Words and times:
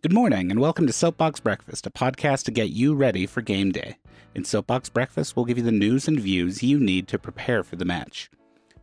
Good 0.00 0.12
morning, 0.12 0.52
and 0.52 0.60
welcome 0.60 0.86
to 0.86 0.92
Soapbox 0.92 1.40
Breakfast, 1.40 1.84
a 1.84 1.90
podcast 1.90 2.44
to 2.44 2.52
get 2.52 2.70
you 2.70 2.94
ready 2.94 3.26
for 3.26 3.42
game 3.42 3.72
day. 3.72 3.96
In 4.32 4.44
Soapbox 4.44 4.90
Breakfast, 4.90 5.34
we'll 5.34 5.44
give 5.44 5.58
you 5.58 5.64
the 5.64 5.72
news 5.72 6.06
and 6.06 6.20
views 6.20 6.62
you 6.62 6.78
need 6.78 7.08
to 7.08 7.18
prepare 7.18 7.64
for 7.64 7.74
the 7.74 7.84
match. 7.84 8.30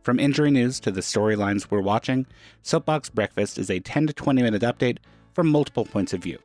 From 0.02 0.20
injury 0.20 0.50
news 0.50 0.78
to 0.80 0.90
the 0.90 1.00
storylines 1.00 1.70
we're 1.70 1.80
watching, 1.80 2.26
Soapbox 2.60 3.08
Breakfast 3.08 3.56
is 3.56 3.70
a 3.70 3.80
10 3.80 4.08
to 4.08 4.12
20 4.12 4.42
minute 4.42 4.60
update 4.60 4.98
from 5.32 5.48
multiple 5.48 5.86
points 5.86 6.12
of 6.12 6.22
view. 6.22 6.38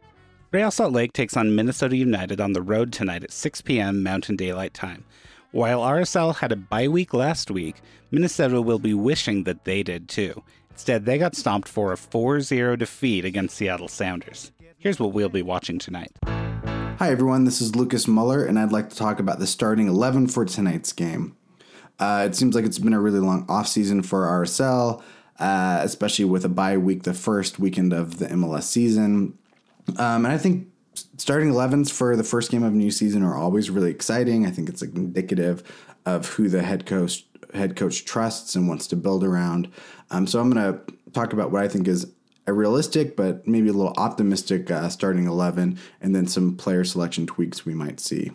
Real 0.52 0.72
Salt 0.72 0.94
Lake 0.94 1.12
takes 1.12 1.36
on 1.36 1.54
Minnesota 1.54 1.98
United 1.98 2.40
on 2.40 2.54
the 2.54 2.62
road 2.62 2.94
tonight 2.94 3.26
at 3.26 3.34
6 3.34 3.60
p.m. 3.64 4.04
Mountain 4.04 4.38
Daylight 4.38 4.74
Time. 4.74 5.04
While 5.52 5.82
RSL 5.82 6.38
had 6.38 6.54
a 6.54 6.56
bye 6.56 6.88
week 6.88 7.14
last 7.14 7.52
week, 7.52 7.82
Minnesota 8.10 8.62
will 8.62 8.80
be 8.80 8.94
wishing 8.94 9.44
that 9.44 9.66
they 9.66 9.84
did 9.84 10.08
too. 10.08 10.42
Instead, 10.70 11.04
they 11.04 11.18
got 11.18 11.36
stomped 11.36 11.68
for 11.68 11.92
a 11.92 11.98
4 11.98 12.40
0 12.40 12.78
defeat 12.78 13.26
against 13.26 13.58
Seattle 13.58 13.90
Sounders. 13.90 14.54
Here's 14.82 15.00
what 15.00 15.14
we'll 15.14 15.30
be 15.30 15.44
watching 15.44 15.78
tonight. 15.78 16.12
Hi, 16.26 17.12
everyone. 17.12 17.44
This 17.44 17.62
is 17.62 17.76
Lucas 17.76 18.08
Muller, 18.08 18.44
and 18.44 18.58
I'd 18.58 18.72
like 18.72 18.90
to 18.90 18.96
talk 18.96 19.20
about 19.20 19.38
the 19.38 19.46
starting 19.46 19.88
11 19.88 20.30
for 20.30 20.44
tonight's 20.44 20.92
game. 20.92 21.38
Uh, 22.00 22.26
it 22.28 22.36
seems 22.36 22.56
like 22.56 22.66
it's 22.66 22.80
been 22.80 22.96
a 22.96 23.00
really 23.00 23.20
long 23.20 23.46
offseason 23.46 24.04
for 24.04 24.26
RSL, 24.26 25.04
uh, 25.38 25.82
especially 25.84 26.26
with 26.26 26.44
a 26.46 26.50
bye 26.50 26.78
week, 26.78 27.04
the 27.04 27.14
first 27.14 27.60
weekend 27.60 27.94
of 27.94 28.18
the 28.18 28.26
MLS 28.30 28.64
season. 28.64 29.38
Um, 29.98 30.26
and 30.26 30.34
I 30.34 30.40
think 30.40 30.70
starting 30.96 31.52
11s 31.52 31.92
for 31.92 32.16
the 32.16 32.24
first 32.24 32.50
game 32.50 32.64
of 32.64 32.74
a 32.74 32.76
new 32.76 32.90
season 32.90 33.22
are 33.22 33.38
always 33.38 33.70
really 33.70 33.92
exciting. 33.92 34.48
I 34.48 34.50
think 34.50 34.68
it's 34.68 34.82
indicative 34.82 35.62
of 36.08 36.28
who 36.28 36.50
the 36.50 36.64
head 36.64 36.88
coach 36.88 37.28
head 37.54 37.76
coach 37.76 38.04
trusts 38.04 38.56
and 38.56 38.68
wants 38.68 38.88
to 38.88 38.96
build 38.96 39.24
around. 39.24 39.68
Um, 40.10 40.26
so 40.26 40.40
I'm 40.40 40.50
going 40.50 40.74
to 40.74 41.12
talk 41.12 41.34
about 41.34 41.52
what 41.52 41.64
I 41.64 41.68
think 41.68 41.88
is 41.88 42.08
a 42.48 42.54
realistic 42.54 43.16
but 43.16 43.48
maybe 43.48 43.70
a 43.70 43.74
little 43.74 43.94
optimistic 43.98 44.70
uh, 44.72 44.90
starting 44.90 45.28
11 45.28 45.78
and 46.00 46.16
then 46.16 46.28
some 46.28 46.56
player 46.56 46.84
selection 46.84 47.26
tweaks 47.26 47.66
we 47.66 47.74
might 47.74 48.00
see. 48.00 48.32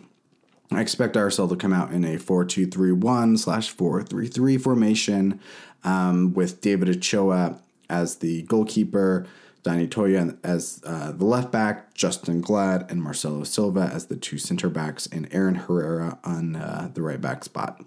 I 0.71 0.81
expect 0.81 1.15
RSL 1.15 1.49
to 1.49 1.55
come 1.55 1.73
out 1.73 1.91
in 1.91 2.03
a 2.03 2.17
4 2.17 2.45
2 2.45 2.67
3 2.67 2.91
1 2.91 3.37
slash 3.37 3.69
4 3.69 4.03
3 4.03 4.27
3 4.27 4.57
formation 4.57 5.39
um, 5.83 6.33
with 6.33 6.61
David 6.61 6.89
Ochoa 6.89 7.59
as 7.89 8.17
the 8.17 8.41
goalkeeper, 8.43 9.25
Donny 9.63 9.87
Toia 9.87 10.37
as 10.43 10.81
uh, 10.85 11.11
the 11.11 11.25
left 11.25 11.51
back, 11.51 11.93
Justen 11.93 12.41
Glad 12.41 12.89
and 12.89 13.01
Marcelo 13.01 13.43
Silva 13.43 13.89
as 13.93 14.07
the 14.07 14.15
two 14.15 14.37
center 14.37 14.69
backs, 14.69 15.07
and 15.07 15.27
Aaron 15.31 15.55
Herrera 15.55 16.19
on 16.23 16.55
uh, 16.55 16.89
the 16.93 17.01
right 17.01 17.19
back 17.19 17.43
spot. 17.43 17.83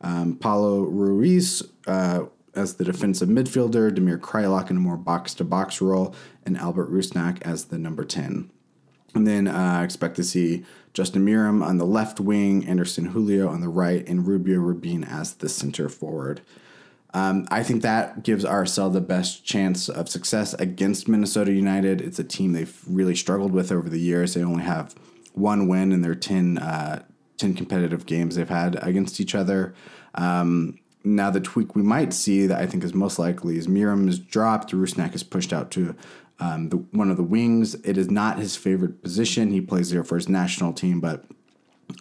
Um, 0.00 0.36
Paulo 0.36 0.82
Ruiz 0.82 1.62
uh, 1.86 2.24
as 2.56 2.74
the 2.74 2.84
defensive 2.84 3.28
midfielder, 3.28 3.90
Damir 3.90 4.18
Kreilach 4.18 4.70
in 4.70 4.76
a 4.76 4.80
more 4.80 4.96
box 4.96 5.34
to 5.34 5.44
box 5.44 5.80
role, 5.80 6.14
and 6.44 6.56
Albert 6.56 6.90
Rusnak 6.90 7.42
as 7.42 7.66
the 7.66 7.78
number 7.78 8.04
10. 8.04 8.50
And 9.14 9.26
then 9.26 9.46
uh, 9.46 9.82
expect 9.82 10.16
to 10.16 10.24
see 10.24 10.64
Justin 10.92 11.24
Meram 11.24 11.64
on 11.64 11.78
the 11.78 11.84
left 11.84 12.20
wing, 12.20 12.66
Anderson 12.66 13.06
Julio 13.06 13.48
on 13.48 13.60
the 13.60 13.68
right, 13.68 14.06
and 14.08 14.26
Rubio 14.26 14.58
Rubin 14.58 15.04
as 15.04 15.34
the 15.34 15.48
center 15.48 15.88
forward. 15.88 16.40
Um, 17.12 17.46
I 17.48 17.62
think 17.62 17.82
that 17.82 18.24
gives 18.24 18.44
RSL 18.44 18.92
the 18.92 19.00
best 19.00 19.44
chance 19.44 19.88
of 19.88 20.08
success 20.08 20.52
against 20.54 21.06
Minnesota 21.06 21.52
United. 21.52 22.00
It's 22.00 22.18
a 22.18 22.24
team 22.24 22.52
they've 22.52 22.76
really 22.88 23.14
struggled 23.14 23.52
with 23.52 23.70
over 23.70 23.88
the 23.88 24.00
years. 24.00 24.34
They 24.34 24.42
only 24.42 24.64
have 24.64 24.96
one 25.32 25.68
win 25.68 25.92
in 25.92 26.02
their 26.02 26.16
10, 26.16 26.58
uh, 26.58 27.04
10 27.38 27.54
competitive 27.54 28.04
games 28.04 28.34
they've 28.34 28.48
had 28.48 28.76
against 28.82 29.20
each 29.20 29.36
other. 29.36 29.74
Um, 30.16 30.80
now, 31.04 31.30
the 31.30 31.40
tweak 31.40 31.76
we 31.76 31.82
might 31.82 32.14
see 32.14 32.46
that 32.46 32.58
I 32.58 32.66
think 32.66 32.82
is 32.82 32.94
most 32.94 33.18
likely 33.18 33.58
is 33.58 33.68
Meram 33.68 34.08
is 34.08 34.18
dropped, 34.18 34.72
Rusnak 34.72 35.14
is 35.14 35.22
pushed 35.22 35.52
out 35.52 35.70
to 35.72 35.94
um, 36.40 36.70
the, 36.70 36.76
one 36.76 37.10
of 37.10 37.18
the 37.18 37.22
wings. 37.22 37.74
It 37.84 37.98
is 37.98 38.10
not 38.10 38.38
his 38.38 38.56
favorite 38.56 39.02
position. 39.02 39.50
He 39.50 39.60
plays 39.60 39.90
there 39.90 40.02
for 40.02 40.16
his 40.16 40.30
national 40.30 40.72
team, 40.72 41.00
but 41.00 41.24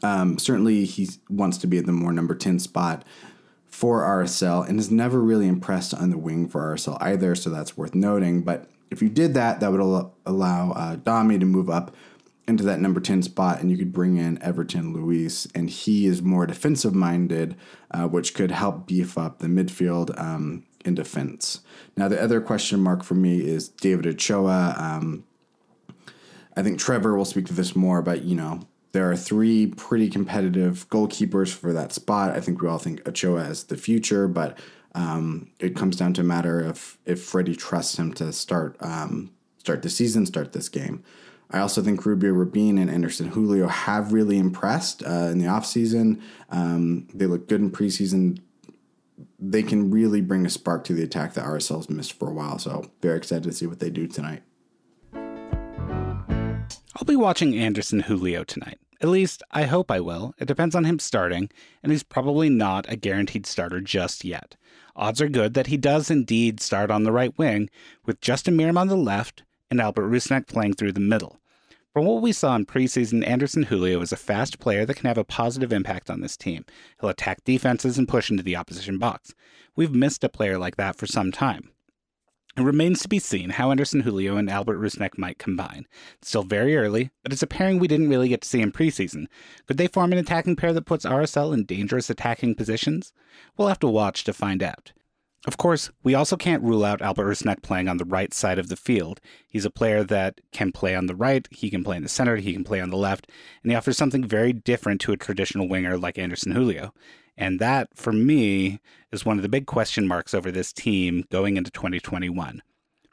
um, 0.02 0.40
certainly 0.40 0.86
he 0.86 1.10
wants 1.30 1.58
to 1.60 1.68
be 1.68 1.78
at 1.78 1.86
the 1.86 1.92
more 1.92 2.14
number 2.14 2.34
10 2.34 2.60
spot 2.60 3.06
for 3.68 4.02
RSL 4.02 4.68
and 4.68 4.80
is 4.80 4.90
never 4.90 5.20
really 5.20 5.48
impressed 5.48 5.94
on 5.94 6.10
the 6.10 6.18
wing 6.18 6.48
for 6.48 6.74
RSL 6.74 6.98
either, 7.02 7.36
so 7.36 7.50
that's 7.50 7.76
worth 7.76 7.94
noting. 7.94 8.42
But 8.42 8.70
if 8.90 9.02
you 9.02 9.10
did 9.10 9.34
that, 9.34 9.60
that 9.60 9.72
would 9.72 9.82
allow 10.26 10.72
uh, 10.72 10.96
Dami 10.96 11.40
to 11.42 11.46
move 11.46 11.70
up 11.70 11.94
into 12.48 12.64
that 12.64 12.80
number 12.80 13.00
10 13.00 13.22
spot 13.24 13.62
and 13.62 13.72
you 13.72 13.78
could 13.78 13.94
bring 13.94 14.18
in 14.18 14.42
Everton 14.42 14.94
Luiz 14.94 15.48
and 15.56 15.70
he 15.70 16.06
is 16.06 16.22
more 16.22 16.46
defensive 16.46 16.94
minded 16.94 17.56
uh, 17.92 18.08
which 18.08 18.34
could 18.34 18.52
help 18.52 18.86
beef 18.86 19.18
up 19.18 19.40
the 19.40 19.48
midfield 19.48 20.20
um, 20.20 20.66
in 20.84 20.96
defense. 20.96 21.62
Now 21.96 22.08
the 22.08 22.22
other 22.22 22.42
question 22.42 22.82
mark 22.82 23.04
for 23.04 23.16
me 23.16 23.40
is 23.40 23.70
David 23.70 24.06
Ochoa. 24.08 24.76
Um, 24.78 25.24
I 26.56 26.62
think 26.62 26.80
Trevor 26.80 27.16
will 27.16 27.26
speak 27.26 27.46
to 27.46 27.54
this 27.54 27.76
more 27.76 28.02
but 28.02 28.24
you 28.24 28.36
know 28.36 28.62
there 28.92 29.10
are 29.10 29.16
three 29.16 29.68
pretty 29.68 30.10
competitive 30.10 30.88
goalkeepers 30.90 31.52
for 31.52 31.74
that 31.74 31.94
spot. 31.94 32.32
I 32.32 32.42
think 32.42 32.62
we 32.62 32.68
all 32.68 32.78
think 32.78 33.08
Ochoa 33.08 33.46
is 33.46 33.64
the 33.66 33.78
future 33.78 34.28
but 34.28 34.58
um, 34.96 35.50
it 35.60 35.76
comes 35.76 35.96
down 35.96 36.14
to 36.16 36.22
a 36.22 36.26
matter 36.26 36.60
of 36.60 36.98
if 37.06 37.24
Freddy 37.24 37.56
trusts 37.56 37.98
him 37.98 38.14
to 38.16 38.34
start 38.34 38.76
um, 38.82 39.32
start 39.60 39.82
the 39.82 39.90
season 39.90 40.26
start 40.26 40.52
this 40.52 40.68
game 40.68 41.04
I 41.54 41.60
also 41.60 41.84
think 41.84 42.04
Rubio 42.04 42.32
Rubin 42.32 42.80
and 42.80 42.90
Anderson 42.90 43.28
Julio 43.28 43.68
have 43.68 44.12
really 44.12 44.40
impressed 44.40 45.04
uh, 45.04 45.30
in 45.32 45.38
the 45.38 45.46
offseason. 45.46 46.20
Um, 46.50 47.08
they 47.14 47.28
look 47.28 47.48
good 47.48 47.62
in 47.62 47.70
preseason. 47.70 48.40
They 49.38 49.62
can 49.62 49.92
really 49.92 50.20
bring 50.20 50.48
a 50.48 50.50
spark 50.50 50.84
to 50.86 50.94
the 50.94 51.04
attack 51.04 51.36
that 51.36 51.46
RSL's 51.46 51.92
missed 51.92 52.14
for 52.14 52.28
a 52.28 52.34
while. 52.34 52.58
So, 52.58 52.90
very 53.04 53.18
excited 53.18 53.44
to 53.44 53.52
see 53.52 53.68
what 53.68 53.80
they 53.80 53.92
do 53.92 54.08
tonight. 54.08 54.42
I'll 56.96 57.06
be 57.06 57.16
watching 57.16 57.56
Anderson 57.56 58.00
Julio 58.00 58.44
tonight. 58.44 58.80
At 59.00 59.10
least, 59.10 59.44
I 59.52 59.64
hope 59.64 59.92
I 59.92 60.00
will. 60.00 60.34
It 60.40 60.48
depends 60.48 60.74
on 60.74 60.86
him 60.86 60.98
starting, 60.98 61.52
and 61.84 61.92
he's 61.92 62.04
probably 62.04 62.50
not 62.50 62.92
a 62.92 62.96
guaranteed 62.96 63.46
starter 63.46 63.80
just 63.80 64.26
yet. 64.26 64.56
Odds 64.96 65.22
are 65.22 65.30
good 65.30 65.54
that 65.54 65.68
he 65.68 65.78
does 65.78 66.10
indeed 66.10 66.60
start 66.62 66.90
on 66.90 67.04
the 67.04 67.12
right 67.12 67.38
wing, 67.38 67.70
with 68.06 68.22
Justin 68.22 68.58
Meram 68.58 68.78
on 68.78 68.88
the 68.88 68.96
left 68.96 69.44
and 69.70 69.82
Albert 69.82 70.10
Rusnak 70.10 70.48
playing 70.48 70.74
through 70.74 70.94
the 70.94 71.00
middle. 71.00 71.40
From 71.94 72.06
what 72.06 72.24
we 72.24 72.32
saw 72.32 72.56
in 72.56 72.66
preseason, 72.66 73.26
Anderson 73.26 73.64
Julio 73.64 74.02
is 74.02 74.12
a 74.12 74.18
fast 74.18 74.58
player 74.58 74.84
that 74.84 74.96
can 74.96 75.06
have 75.06 75.20
a 75.20 75.24
positive 75.24 75.72
impact 75.72 76.10
on 76.10 76.22
this 76.22 76.36
team. 76.36 76.66
He'll 77.00 77.10
attack 77.10 77.44
defenses 77.44 78.00
and 78.00 78.08
push 78.08 78.32
into 78.32 78.42
the 78.42 78.56
opposition 78.56 78.98
box. 78.98 79.36
We've 79.76 79.94
missed 79.94 80.24
a 80.24 80.30
player 80.30 80.58
like 80.58 80.76
that 80.78 80.96
for 80.96 81.06
some 81.06 81.32
time. 81.32 81.70
It 82.58 82.64
remains 82.64 83.04
to 83.04 83.08
be 83.08 83.20
seen 83.20 83.52
how 83.52 83.70
Anderson 83.70 84.00
Julio 84.02 84.38
and 84.38 84.50
Albert 84.50 84.80
Rusnak 84.80 85.20
might 85.20 85.38
combine. 85.38 85.86
It's 86.18 86.30
still 86.30 86.42
very 86.42 86.76
early, 86.76 87.12
but 87.22 87.32
it's 87.32 87.44
a 87.44 87.48
pairing 87.48 87.78
we 87.78 87.88
didn't 87.88 88.10
really 88.10 88.28
get 88.28 88.42
to 88.42 88.48
see 88.48 88.62
in 88.62 88.72
preseason. 88.72 89.28
Could 89.68 89.78
they 89.78 89.88
form 89.88 90.14
an 90.14 90.18
attacking 90.18 90.56
pair 90.56 90.74
that 90.74 90.88
puts 90.88 91.06
RSL 91.06 91.54
in 91.54 91.64
dangerous 91.64 92.10
attacking 92.10 92.56
positions? 92.56 93.14
We'll 93.56 93.68
have 93.68 93.80
to 93.82 93.88
watch 93.88 94.24
to 94.24 94.34
find 94.34 94.64
out. 94.64 94.94
Of 95.46 95.58
course, 95.58 95.92
we 96.04 96.16
also 96.16 96.38
can't 96.38 96.64
rule 96.64 96.86
out 96.86 97.02
Albert 97.02 97.26
Rusnak 97.26 97.62
playing 97.62 97.90
on 97.90 97.98
the 97.98 98.06
right 98.06 98.34
side 98.34 98.58
of 98.58 98.70
the 98.70 98.78
field. 98.78 99.20
He's 99.46 99.66
a 99.66 99.70
player 99.70 100.04
that 100.04 100.40
can 100.54 100.72
play 100.72 100.96
on 100.96 101.08
the 101.08 101.16
right, 101.16 101.46
he 101.52 101.70
can 101.70 101.84
play 101.84 101.98
in 101.98 102.04
the 102.04 102.10
center, 102.10 102.38
he 102.38 102.54
can 102.54 102.64
play 102.64 102.80
on 102.80 102.92
the 102.92 102.98
left, 102.98 103.30
and 103.62 103.72
he 103.72 103.76
offers 103.76 103.98
something 103.98 104.24
very 104.24 104.54
different 104.54 105.02
to 105.02 105.12
a 105.12 105.18
traditional 105.18 105.68
winger 105.68 105.98
like 105.98 106.18
Anderson 106.18 106.54
Julio. 106.54 106.94
And 107.36 107.60
that, 107.60 107.90
for 107.96 108.14
me, 108.14 108.80
is 109.12 109.26
one 109.26 109.38
of 109.38 109.44
the 109.44 109.50
big 109.50 109.66
question 109.66 110.08
marks 110.08 110.34
over 110.34 110.50
this 110.52 110.72
team 110.72 111.26
going 111.30 111.58
into 111.58 111.72
2021. 111.72 112.62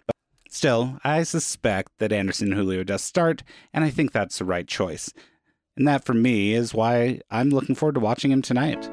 But 0.07 0.17
still, 0.49 0.99
I 1.03 1.25
suspect 1.25 1.93
that 1.99 2.13
Anderson 2.13 2.53
Julio 2.53 2.85
does 2.85 3.03
start, 3.03 3.43
and 3.73 3.83
I 3.83 3.91
think 3.91 4.13
that's 4.13 4.39
the 4.39 4.45
right 4.45 4.69
choice. 4.69 5.13
And 5.77 5.89
that, 5.89 6.05
for 6.05 6.15
me, 6.15 6.55
is 6.55 6.75
why 6.75 7.23
I'm 7.31 7.51
looking 7.51 7.75
forward 7.75 7.95
to 7.95 8.01
watching 8.01 8.31
him 8.31 8.43
tonight. 8.43 8.89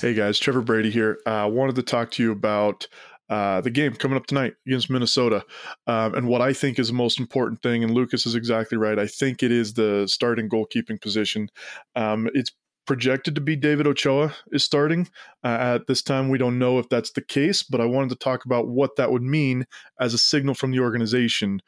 Hey 0.00 0.14
guys, 0.14 0.38
Trevor 0.38 0.62
Brady 0.62 0.92
here. 0.92 1.18
I 1.26 1.40
uh, 1.40 1.48
wanted 1.48 1.74
to 1.74 1.82
talk 1.82 2.12
to 2.12 2.22
you 2.22 2.30
about 2.30 2.86
uh, 3.28 3.60
the 3.62 3.70
game 3.70 3.94
coming 3.94 4.16
up 4.16 4.26
tonight 4.26 4.54
against 4.64 4.90
Minnesota 4.90 5.44
um, 5.88 6.14
and 6.14 6.28
what 6.28 6.40
I 6.40 6.52
think 6.52 6.78
is 6.78 6.86
the 6.86 6.94
most 6.94 7.18
important 7.18 7.62
thing. 7.62 7.82
And 7.82 7.92
Lucas 7.92 8.24
is 8.24 8.36
exactly 8.36 8.78
right. 8.78 8.96
I 8.96 9.08
think 9.08 9.42
it 9.42 9.50
is 9.50 9.74
the 9.74 10.06
starting 10.06 10.48
goalkeeping 10.48 11.00
position. 11.00 11.48
Um, 11.96 12.30
it's 12.32 12.52
projected 12.86 13.34
to 13.34 13.40
be 13.40 13.56
David 13.56 13.88
Ochoa 13.88 14.32
is 14.52 14.62
starting. 14.62 15.08
Uh, 15.42 15.58
at 15.58 15.88
this 15.88 16.00
time, 16.00 16.28
we 16.28 16.38
don't 16.38 16.60
know 16.60 16.78
if 16.78 16.88
that's 16.88 17.10
the 17.10 17.20
case, 17.20 17.64
but 17.64 17.80
I 17.80 17.84
wanted 17.84 18.10
to 18.10 18.16
talk 18.16 18.44
about 18.44 18.68
what 18.68 18.94
that 18.98 19.10
would 19.10 19.22
mean 19.22 19.66
as 19.98 20.14
a 20.14 20.18
signal 20.18 20.54
from 20.54 20.70
the 20.70 20.78
organization 20.78 21.60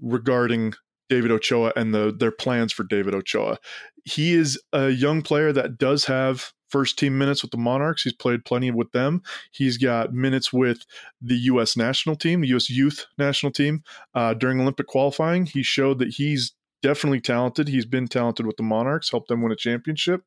regarding 0.00 0.74
David 1.08 1.30
Ochoa 1.30 1.72
and 1.76 1.94
the 1.94 2.12
their 2.18 2.32
plans 2.32 2.72
for 2.72 2.82
David 2.82 3.14
Ochoa. 3.14 3.58
He 4.04 4.34
is 4.34 4.60
a 4.72 4.88
young 4.88 5.22
player 5.22 5.52
that 5.52 5.78
does 5.78 6.06
have 6.06 6.52
first 6.68 6.98
team 6.98 7.18
minutes 7.18 7.42
with 7.42 7.50
the 7.50 7.56
Monarchs. 7.56 8.02
He's 8.02 8.12
played 8.12 8.44
plenty 8.44 8.70
with 8.70 8.92
them. 8.92 9.22
He's 9.52 9.78
got 9.78 10.12
minutes 10.12 10.52
with 10.52 10.84
the 11.20 11.36
U.S. 11.36 11.76
national 11.76 12.16
team, 12.16 12.40
the 12.40 12.48
U.S. 12.48 12.70
youth 12.70 13.06
national 13.18 13.52
team 13.52 13.82
uh, 14.14 14.34
during 14.34 14.60
Olympic 14.60 14.86
qualifying. 14.86 15.46
He 15.46 15.62
showed 15.62 15.98
that 15.98 16.14
he's 16.14 16.52
definitely 16.82 17.20
talented. 17.20 17.68
He's 17.68 17.86
been 17.86 18.06
talented 18.06 18.46
with 18.46 18.56
the 18.56 18.62
Monarchs, 18.62 19.10
helped 19.10 19.28
them 19.28 19.42
win 19.42 19.52
a 19.52 19.56
championship. 19.56 20.22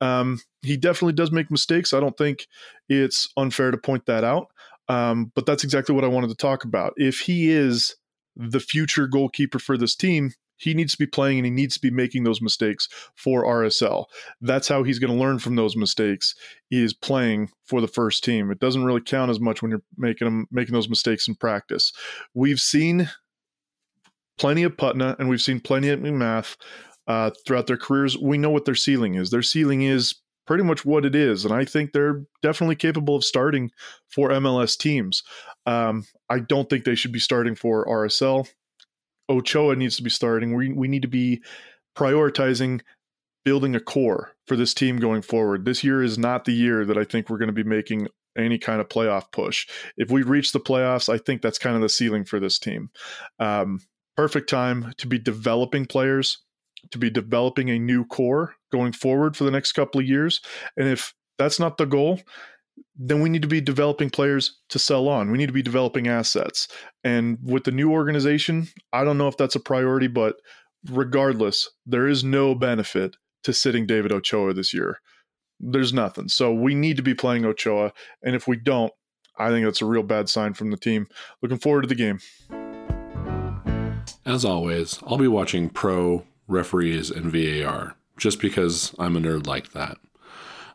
Um, 0.00 0.40
he 0.62 0.76
definitely 0.76 1.14
does 1.14 1.32
make 1.32 1.50
mistakes. 1.50 1.92
I 1.92 2.00
don't 2.00 2.16
think 2.16 2.46
it's 2.88 3.28
unfair 3.36 3.70
to 3.70 3.78
point 3.78 4.06
that 4.06 4.24
out. 4.24 4.48
Um, 4.88 5.32
but 5.34 5.46
that's 5.46 5.64
exactly 5.64 5.94
what 5.94 6.04
I 6.04 6.08
wanted 6.08 6.28
to 6.28 6.36
talk 6.36 6.64
about. 6.64 6.92
If 6.96 7.20
he 7.20 7.50
is 7.50 7.96
the 8.36 8.60
future 8.60 9.08
goalkeeper 9.08 9.58
for 9.58 9.76
this 9.76 9.96
team, 9.96 10.32
he 10.56 10.74
needs 10.74 10.92
to 10.92 10.98
be 10.98 11.06
playing 11.06 11.38
and 11.38 11.46
he 11.46 11.50
needs 11.50 11.74
to 11.74 11.80
be 11.80 11.90
making 11.90 12.24
those 12.24 12.40
mistakes 12.40 12.88
for 13.14 13.44
RSL. 13.44 14.06
That's 14.40 14.68
how 14.68 14.82
he's 14.82 14.98
going 14.98 15.12
to 15.12 15.18
learn 15.18 15.38
from 15.38 15.56
those 15.56 15.76
mistakes 15.76 16.34
is 16.70 16.92
playing 16.92 17.50
for 17.64 17.80
the 17.80 17.88
first 17.88 18.24
team. 18.24 18.50
It 18.50 18.58
doesn't 18.58 18.84
really 18.84 19.00
count 19.00 19.30
as 19.30 19.40
much 19.40 19.62
when 19.62 19.70
you're 19.70 19.82
making 19.96 20.26
them 20.26 20.46
making 20.50 20.72
those 20.72 20.88
mistakes 20.88 21.28
in 21.28 21.34
practice. 21.34 21.92
We've 22.34 22.60
seen 22.60 23.10
plenty 24.38 24.62
of 24.62 24.76
Putna 24.76 25.18
and 25.18 25.28
we've 25.28 25.42
seen 25.42 25.60
plenty 25.60 25.88
of 25.88 26.00
MacMath 26.00 26.56
uh, 27.06 27.30
throughout 27.46 27.66
their 27.66 27.76
careers. 27.76 28.16
We 28.18 28.38
know 28.38 28.50
what 28.50 28.64
their 28.64 28.74
ceiling 28.74 29.14
is. 29.14 29.30
Their 29.30 29.42
ceiling 29.42 29.82
is 29.82 30.14
pretty 30.46 30.62
much 30.62 30.84
what 30.84 31.04
it 31.04 31.14
is, 31.14 31.44
and 31.44 31.52
I 31.52 31.64
think 31.64 31.92
they're 31.92 32.24
definitely 32.40 32.76
capable 32.76 33.16
of 33.16 33.24
starting 33.24 33.70
for 34.08 34.30
MLS 34.30 34.78
teams. 34.78 35.22
Um, 35.66 36.04
I 36.30 36.38
don't 36.38 36.70
think 36.70 36.84
they 36.84 36.94
should 36.94 37.12
be 37.12 37.18
starting 37.18 37.56
for 37.56 37.84
RSL. 37.84 38.48
Ochoa 39.28 39.76
needs 39.76 39.96
to 39.96 40.02
be 40.02 40.10
starting. 40.10 40.54
We 40.54 40.72
we 40.72 40.88
need 40.88 41.02
to 41.02 41.08
be 41.08 41.42
prioritizing 41.96 42.80
building 43.44 43.76
a 43.76 43.80
core 43.80 44.32
for 44.46 44.56
this 44.56 44.74
team 44.74 44.98
going 44.98 45.22
forward. 45.22 45.64
This 45.64 45.84
year 45.84 46.02
is 46.02 46.18
not 46.18 46.44
the 46.44 46.52
year 46.52 46.84
that 46.84 46.98
I 46.98 47.04
think 47.04 47.30
we're 47.30 47.38
going 47.38 47.46
to 47.46 47.52
be 47.52 47.62
making 47.62 48.08
any 48.36 48.58
kind 48.58 48.80
of 48.80 48.88
playoff 48.88 49.30
push. 49.32 49.66
If 49.96 50.10
we 50.10 50.22
reach 50.22 50.52
the 50.52 50.60
playoffs, 50.60 51.08
I 51.08 51.18
think 51.18 51.42
that's 51.42 51.58
kind 51.58 51.76
of 51.76 51.82
the 51.82 51.88
ceiling 51.88 52.24
for 52.24 52.38
this 52.38 52.58
team. 52.58 52.90
Um, 53.38 53.80
perfect 54.16 54.50
time 54.50 54.92
to 54.98 55.06
be 55.06 55.18
developing 55.18 55.86
players, 55.86 56.42
to 56.90 56.98
be 56.98 57.08
developing 57.08 57.70
a 57.70 57.78
new 57.78 58.04
core 58.04 58.54
going 58.72 58.92
forward 58.92 59.36
for 59.36 59.44
the 59.44 59.50
next 59.50 59.72
couple 59.72 60.00
of 60.00 60.06
years. 60.06 60.40
And 60.76 60.88
if 60.88 61.14
that's 61.38 61.60
not 61.60 61.78
the 61.78 61.86
goal, 61.86 62.20
then 62.98 63.20
we 63.20 63.28
need 63.28 63.42
to 63.42 63.48
be 63.48 63.60
developing 63.60 64.10
players 64.10 64.58
to 64.70 64.78
sell 64.78 65.08
on. 65.08 65.30
We 65.30 65.38
need 65.38 65.46
to 65.46 65.52
be 65.52 65.62
developing 65.62 66.08
assets. 66.08 66.68
And 67.04 67.38
with 67.42 67.64
the 67.64 67.70
new 67.70 67.92
organization, 67.92 68.68
I 68.92 69.04
don't 69.04 69.18
know 69.18 69.28
if 69.28 69.36
that's 69.36 69.54
a 69.54 69.60
priority, 69.60 70.06
but 70.06 70.36
regardless, 70.90 71.68
there 71.84 72.08
is 72.08 72.24
no 72.24 72.54
benefit 72.54 73.16
to 73.44 73.52
sitting 73.52 73.86
David 73.86 74.12
Ochoa 74.12 74.54
this 74.54 74.72
year. 74.72 75.00
There's 75.60 75.92
nothing. 75.92 76.28
So 76.28 76.52
we 76.52 76.74
need 76.74 76.96
to 76.96 77.02
be 77.02 77.14
playing 77.14 77.44
Ochoa. 77.44 77.92
And 78.22 78.34
if 78.34 78.48
we 78.48 78.56
don't, 78.56 78.92
I 79.38 79.50
think 79.50 79.66
that's 79.66 79.82
a 79.82 79.86
real 79.86 80.02
bad 80.02 80.28
sign 80.28 80.54
from 80.54 80.70
the 80.70 80.76
team. 80.78 81.06
Looking 81.42 81.58
forward 81.58 81.82
to 81.82 81.88
the 81.88 81.94
game. 81.94 82.20
As 84.24 84.44
always, 84.44 84.98
I'll 85.06 85.18
be 85.18 85.28
watching 85.28 85.68
pro, 85.68 86.24
referees, 86.48 87.10
and 87.10 87.30
VAR 87.30 87.94
just 88.16 88.40
because 88.40 88.94
I'm 88.98 89.16
a 89.16 89.20
nerd 89.20 89.46
like 89.46 89.72
that 89.72 89.98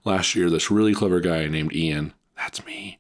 last 0.03 0.36
year, 0.36 0.50
this 0.50 0.71
really 0.71 0.94
clever 0.94 1.19
guy 1.19 1.48
named 1.48 1.74
Ian, 1.75 2.13
that's 2.36 2.65
me, 2.65 3.00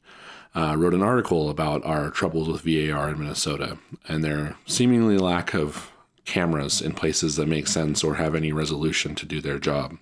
uh, 0.55 0.75
wrote 0.77 0.93
an 0.93 1.03
article 1.03 1.49
about 1.49 1.83
our 1.85 2.09
troubles 2.09 2.47
with 2.47 2.61
VAR 2.61 3.09
in 3.09 3.19
Minnesota 3.19 3.77
and 4.07 4.23
their 4.23 4.55
seemingly 4.65 5.17
lack 5.17 5.53
of 5.53 5.91
cameras 6.25 6.81
in 6.81 6.93
places 6.93 7.35
that 7.35 7.47
make 7.47 7.67
sense 7.67 8.03
or 8.03 8.15
have 8.15 8.35
any 8.35 8.51
resolution 8.51 9.15
to 9.15 9.25
do 9.25 9.41
their 9.41 9.59
job. 9.59 9.97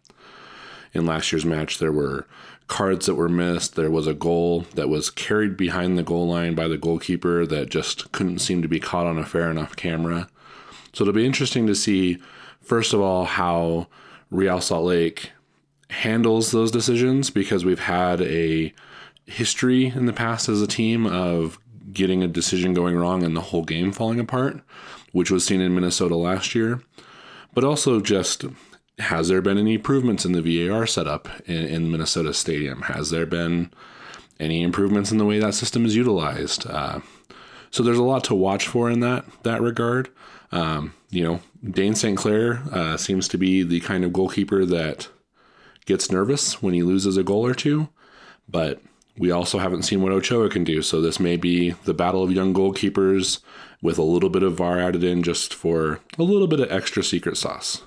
In 0.94 1.06
last 1.06 1.31
year's 1.31 1.46
match, 1.46 1.78
there 1.78 1.92
were 1.92 2.28
cards 2.68 3.06
that 3.06 3.16
were 3.16 3.30
missed. 3.30 3.75
There 3.75 3.92
was 3.92 4.07
a 4.07 4.13
goal 4.13 4.66
that 4.75 4.90
was 4.90 5.10
carried 5.10 5.56
behind 5.56 5.98
the 5.98 6.04
goal 6.04 6.28
line 6.28 6.56
by 6.56 6.68
the 6.68 6.78
goalkeeper 6.78 7.45
that 7.45 7.69
just 7.69 8.12
couldn't 8.12 8.40
seem 8.40 8.62
to 8.62 8.68
be 8.68 8.80
caught 8.80 9.06
on 9.06 9.18
a 9.18 9.25
fair 9.25 9.52
enough 9.52 9.75
camera. 9.75 10.28
So 10.94 11.04
it'll 11.04 11.13
be 11.13 11.25
interesting 11.25 11.68
to 11.68 11.75
see, 11.75 12.18
first 12.62 12.94
of 12.94 13.02
all, 13.02 13.25
how 13.25 13.88
Real 14.31 14.62
Salt 14.62 14.86
Lake 14.86 15.31
handles 15.89 16.51
those 16.51 16.71
decisions 16.71 17.30
because 17.30 17.65
we've 17.65 17.80
had 17.80 18.21
a 18.21 18.74
history 19.25 19.88
in 19.88 20.06
the 20.06 20.13
past 20.13 20.50
as 20.50 20.62
a 20.62 20.68
team 20.68 21.06
of 21.06 21.59
getting 21.91 22.24
a 22.24 22.27
decision 22.27 22.74
going 22.74 22.95
wrong 22.95 23.24
and 23.24 23.36
the 23.36 23.41
whole 23.41 23.63
game 23.63 23.91
falling 23.91 24.19
apart, 24.19 24.62
which 25.12 25.31
was 25.31 25.45
seen 25.45 25.62
in 25.62 25.74
Minnesota 25.74 26.15
last 26.15 26.53
year. 26.53 26.81
But 27.53 27.63
also, 27.63 28.00
just 28.00 28.45
has 29.00 29.30
there 29.30 29.41
been 29.41 29.57
any 29.57 29.75
improvements 29.75 30.25
in 30.25 30.33
the 30.33 30.68
VAR 30.68 30.86
setup 30.86 31.27
in, 31.47 31.65
in 31.65 31.92
Minnesota 31.92 32.33
Stadium? 32.33 32.83
Has 32.83 33.09
there 33.09 33.25
been 33.25 33.71
any 34.39 34.62
improvements 34.62 35.12
in 35.12 35.18
the 35.18 35.25
way 35.25 35.39
that 35.39 35.53
system 35.53 35.85
is 35.85 35.95
utilized? 35.95 36.68
Uh, 36.68 37.00
so 37.71 37.83
there's 37.83 37.97
a 37.97 38.03
lot 38.03 38.24
to 38.25 38.35
watch 38.35 38.68
for 38.68 38.89
in 38.89 39.00
that 39.00 39.25
that 39.44 39.62
regard. 39.62 40.09
Um, 40.51 40.94
you 41.09 41.24
know, 41.24 41.39
Dayne 41.63 41.95
St. 41.95 42.18
Clair 42.18 42.62
uh, 42.71 42.97
seems 42.97 43.27
to 43.30 43.38
be 43.38 43.63
the 43.63 43.80
kind 43.81 44.03
of 44.03 44.13
goalkeeper 44.13 44.65
that 44.65 45.07
gets 45.86 46.12
nervous 46.12 46.62
when 46.62 46.74
he 46.74 46.84
loses 46.84 47.18
a 47.18 47.24
goal 47.24 47.46
or 47.46 47.54
two, 47.54 47.90
but 48.48 48.81
we 49.18 49.31
also 49.31 49.60
haven't 49.60 49.84
seen 49.84 50.02
what 50.02 50.12
Ochoa 50.12 50.50
can 50.50 50.64
do. 50.64 50.81
So 50.81 51.02
this 51.02 51.20
may 51.20 51.36
be 51.36 51.72
the 51.84 51.94
battle 51.94 52.24
of 52.24 52.31
young 52.31 52.54
goalkeepers 52.54 53.40
with 53.81 53.98
a 53.98 54.04
little 54.04 54.30
bit 54.30 54.44
of 54.44 54.56
VAR 54.56 54.80
added 54.80 55.04
in 55.04 55.24
just 55.24 55.54
for 55.54 56.00
a 56.18 56.24
little 56.24 56.48
bit 56.48 56.60
of 56.60 56.72
extra 56.72 57.04
secret 57.04 57.38
sauce. 57.38 57.81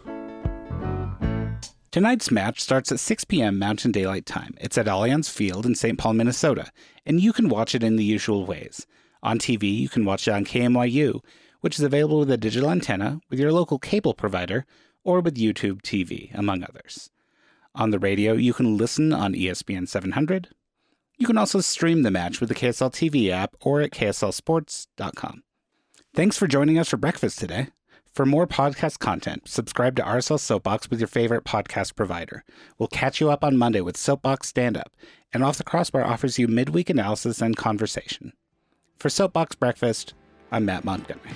Tonight's 1.90 2.30
match 2.30 2.58
starts 2.60 2.90
at 2.90 3.00
6 3.00 3.24
p.m. 3.24 3.58
Mountain 3.58 3.92
Daylight 3.92 4.24
Time. 4.24 4.54
It's 4.58 4.78
at 4.78 4.86
Allianz 4.86 5.30
Field 5.30 5.66
in 5.66 5.74
St. 5.74 5.98
Paul, 5.98 6.14
Minnesota, 6.14 6.70
and 7.04 7.20
you 7.20 7.34
can 7.34 7.50
watch 7.50 7.74
it 7.74 7.82
in 7.82 7.96
the 7.96 8.04
usual 8.04 8.46
ways. 8.46 8.86
On 9.22 9.38
TV, 9.38 9.76
you 9.76 9.90
can 9.90 10.06
watch 10.06 10.26
it 10.26 10.32
on 10.32 10.46
KMYU, 10.46 11.22
which 11.60 11.78
is 11.78 11.84
available 11.84 12.20
with 12.20 12.30
a 12.30 12.38
digital 12.38 12.70
antenna, 12.70 13.20
with 13.28 13.38
your 13.38 13.52
local 13.52 13.78
cable 13.78 14.14
provider, 14.14 14.64
or 15.04 15.20
with 15.20 15.36
YouTube 15.36 15.82
TV, 15.82 16.30
among 16.34 16.64
others. 16.64 17.10
On 17.74 17.90
the 17.90 17.98
radio, 17.98 18.34
you 18.34 18.52
can 18.52 18.76
listen 18.76 19.12
on 19.12 19.34
ESPN 19.34 19.88
700. 19.88 20.48
You 21.18 21.26
can 21.26 21.38
also 21.38 21.60
stream 21.60 22.02
the 22.02 22.10
match 22.10 22.40
with 22.40 22.48
the 22.48 22.54
KSL 22.54 22.92
TV 22.92 23.30
app 23.30 23.54
or 23.60 23.80
at 23.80 23.92
kslsports.com. 23.92 25.42
Thanks 26.14 26.36
for 26.36 26.46
joining 26.46 26.78
us 26.78 26.88
for 26.88 26.96
breakfast 26.96 27.38
today. 27.38 27.68
For 28.12 28.26
more 28.26 28.46
podcast 28.46 28.98
content, 28.98 29.48
subscribe 29.48 29.96
to 29.96 30.02
RSL 30.02 30.38
Soapbox 30.38 30.90
with 30.90 31.00
your 31.00 31.06
favorite 31.06 31.44
podcast 31.44 31.96
provider. 31.96 32.44
We'll 32.78 32.88
catch 32.88 33.20
you 33.22 33.30
up 33.30 33.42
on 33.42 33.56
Monday 33.56 33.80
with 33.80 33.96
Soapbox 33.96 34.48
Stand 34.48 34.76
Up, 34.76 34.92
and 35.32 35.42
Off 35.42 35.56
the 35.56 35.64
Crossbar 35.64 36.04
offers 36.04 36.38
you 36.38 36.46
midweek 36.46 36.90
analysis 36.90 37.40
and 37.40 37.56
conversation. 37.56 38.34
For 38.98 39.08
Soapbox 39.08 39.56
Breakfast, 39.56 40.12
I'm 40.50 40.66
Matt 40.66 40.84
Montgomery. 40.84 41.30